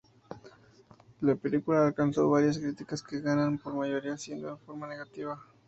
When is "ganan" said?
3.21-3.59